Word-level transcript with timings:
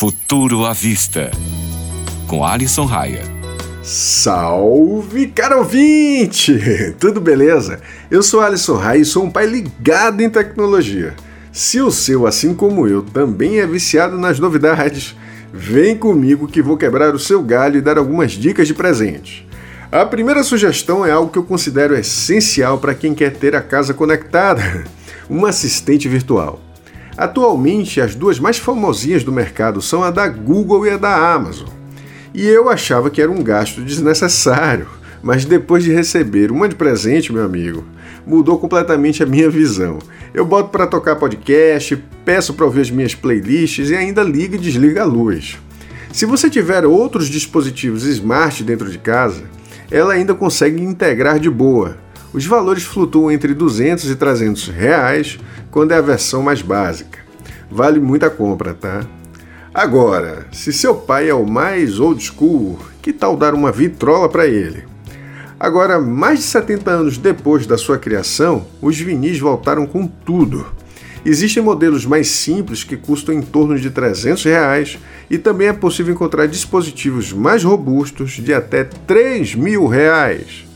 Futuro 0.00 0.64
à 0.64 0.72
Vista, 0.72 1.30
com 2.26 2.42
Alisson 2.42 2.86
Raia. 2.86 3.22
Salve, 3.82 5.26
cara 5.26 5.58
ouvinte! 5.58 6.58
Tudo 6.98 7.20
beleza? 7.20 7.82
Eu 8.10 8.22
sou 8.22 8.40
Alisson 8.40 8.76
Raia 8.76 9.00
e 9.00 9.04
sou 9.04 9.24
um 9.24 9.30
pai 9.30 9.44
ligado 9.44 10.22
em 10.22 10.30
tecnologia. 10.30 11.14
Se 11.52 11.82
o 11.82 11.90
seu, 11.90 12.26
assim 12.26 12.54
como 12.54 12.88
eu, 12.88 13.02
também 13.02 13.58
é 13.58 13.66
viciado 13.66 14.16
nas 14.16 14.38
novidades, 14.38 15.14
vem 15.52 15.94
comigo 15.94 16.48
que 16.48 16.62
vou 16.62 16.78
quebrar 16.78 17.14
o 17.14 17.18
seu 17.18 17.42
galho 17.42 17.76
e 17.76 17.82
dar 17.82 17.98
algumas 17.98 18.32
dicas 18.32 18.66
de 18.66 18.72
presente. 18.72 19.46
A 19.92 20.06
primeira 20.06 20.42
sugestão 20.42 21.04
é 21.04 21.10
algo 21.10 21.30
que 21.30 21.38
eu 21.38 21.44
considero 21.44 21.94
essencial 21.94 22.78
para 22.78 22.94
quem 22.94 23.14
quer 23.14 23.36
ter 23.36 23.54
a 23.54 23.60
casa 23.60 23.92
conectada: 23.92 24.82
um 25.28 25.44
assistente 25.44 26.08
virtual. 26.08 26.58
Atualmente, 27.20 28.00
as 28.00 28.14
duas 28.14 28.40
mais 28.40 28.56
famosinhas 28.56 29.22
do 29.22 29.30
mercado 29.30 29.82
são 29.82 30.02
a 30.02 30.10
da 30.10 30.26
Google 30.26 30.86
e 30.86 30.90
a 30.90 30.96
da 30.96 31.34
Amazon. 31.34 31.68
E 32.32 32.46
eu 32.46 32.70
achava 32.70 33.10
que 33.10 33.20
era 33.20 33.30
um 33.30 33.42
gasto 33.42 33.82
desnecessário, 33.82 34.86
mas 35.22 35.44
depois 35.44 35.84
de 35.84 35.92
receber 35.92 36.50
uma 36.50 36.66
de 36.66 36.74
presente, 36.74 37.30
meu 37.30 37.44
amigo, 37.44 37.84
mudou 38.26 38.58
completamente 38.58 39.22
a 39.22 39.26
minha 39.26 39.50
visão. 39.50 39.98
Eu 40.32 40.46
boto 40.46 40.70
para 40.70 40.86
tocar 40.86 41.16
podcast, 41.16 42.02
peço 42.24 42.54
para 42.54 42.64
ouvir 42.64 42.80
as 42.80 42.90
minhas 42.90 43.14
playlists 43.14 43.90
e 43.90 43.94
ainda 43.94 44.22
liga 44.22 44.56
e 44.56 44.58
desliga 44.58 45.02
a 45.02 45.04
luz. 45.04 45.58
Se 46.14 46.24
você 46.24 46.48
tiver 46.48 46.86
outros 46.86 47.28
dispositivos 47.28 48.04
smart 48.04 48.64
dentro 48.64 48.90
de 48.90 48.96
casa, 48.96 49.42
ela 49.90 50.14
ainda 50.14 50.32
consegue 50.32 50.82
integrar 50.82 51.38
de 51.38 51.50
boa, 51.50 51.98
os 52.32 52.46
valores 52.46 52.84
flutuam 52.84 53.30
entre 53.30 53.54
200 53.54 54.10
e 54.10 54.14
300 54.14 54.68
reais 54.68 55.38
quando 55.70 55.92
é 55.92 55.96
a 55.96 56.00
versão 56.00 56.42
mais 56.42 56.62
básica. 56.62 57.18
Vale 57.70 58.00
muita 58.00 58.30
compra, 58.30 58.74
tá? 58.74 59.04
Agora, 59.72 60.46
se 60.50 60.72
seu 60.72 60.94
pai 60.94 61.28
é 61.28 61.34
o 61.34 61.46
mais 61.46 62.00
old 62.00 62.22
school, 62.22 62.78
que 63.00 63.12
tal 63.12 63.36
dar 63.36 63.54
uma 63.54 63.70
vitrola 63.70 64.28
para 64.28 64.46
ele? 64.46 64.84
Agora, 65.58 66.00
mais 66.00 66.40
de 66.40 66.44
70 66.46 66.90
anos 66.90 67.18
depois 67.18 67.66
da 67.66 67.78
sua 67.78 67.98
criação, 67.98 68.66
os 68.80 68.98
vinis 68.98 69.38
voltaram 69.38 69.86
com 69.86 70.06
tudo. 70.06 70.66
Existem 71.24 71.62
modelos 71.62 72.06
mais 72.06 72.28
simples 72.28 72.82
que 72.82 72.96
custam 72.96 73.34
em 73.34 73.42
torno 73.42 73.78
de 73.78 73.90
300 73.90 74.42
reais 74.44 74.98
e 75.28 75.36
também 75.36 75.68
é 75.68 75.72
possível 75.72 76.14
encontrar 76.14 76.46
dispositivos 76.46 77.32
mais 77.32 77.62
robustos 77.62 78.32
de 78.32 78.54
até 78.54 78.84
3 78.84 79.54
mil 79.54 79.86
reais. 79.86 80.69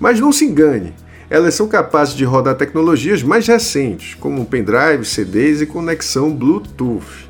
Mas 0.00 0.18
não 0.18 0.32
se 0.32 0.46
engane, 0.46 0.94
elas 1.28 1.54
são 1.54 1.68
capazes 1.68 2.14
de 2.14 2.24
rodar 2.24 2.56
tecnologias 2.56 3.22
mais 3.22 3.46
recentes, 3.46 4.14
como 4.14 4.46
pendrive, 4.46 5.04
CDs 5.04 5.60
e 5.60 5.66
conexão 5.66 6.34
Bluetooth. 6.34 7.28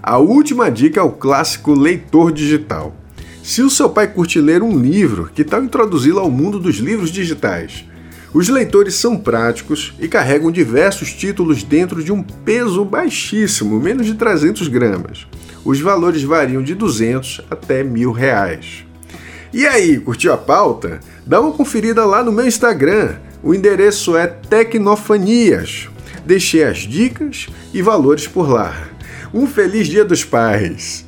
A 0.00 0.16
última 0.16 0.70
dica 0.70 1.00
é 1.00 1.02
o 1.02 1.10
clássico 1.10 1.74
leitor 1.74 2.32
digital. 2.32 2.96
Se 3.42 3.62
o 3.62 3.68
seu 3.68 3.90
pai 3.90 4.06
curte 4.06 4.40
ler 4.40 4.62
um 4.62 4.78
livro, 4.80 5.28
que 5.34 5.42
tal 5.42 5.62
introduzi-lo 5.62 6.20
ao 6.20 6.30
mundo 6.30 6.60
dos 6.60 6.76
livros 6.76 7.10
digitais? 7.10 7.84
Os 8.32 8.48
leitores 8.48 8.94
são 8.94 9.16
práticos 9.16 9.94
e 9.98 10.06
carregam 10.06 10.50
diversos 10.50 11.12
títulos 11.12 11.62
dentro 11.62 12.04
de 12.04 12.12
um 12.12 12.22
peso 12.22 12.84
baixíssimo, 12.84 13.80
menos 13.80 14.06
de 14.06 14.14
300 14.14 14.68
gramas. 14.68 15.26
Os 15.64 15.80
valores 15.80 16.22
variam 16.22 16.62
de 16.62 16.74
200 16.74 17.40
até 17.50 17.82
mil 17.82 18.12
reais. 18.12 18.87
E 19.52 19.66
aí, 19.66 19.98
curtiu 19.98 20.32
a 20.32 20.36
pauta? 20.36 21.00
Dá 21.24 21.40
uma 21.40 21.52
conferida 21.52 22.04
lá 22.04 22.22
no 22.22 22.30
meu 22.30 22.46
Instagram. 22.46 23.16
O 23.42 23.54
endereço 23.54 24.14
é 24.16 24.26
Tecnofanias. 24.26 25.88
Deixei 26.26 26.64
as 26.64 26.78
dicas 26.78 27.46
e 27.72 27.80
valores 27.80 28.28
por 28.28 28.50
lá. 28.50 28.88
Um 29.32 29.46
feliz 29.46 29.86
Dia 29.86 30.04
dos 30.04 30.22
Pais! 30.22 31.07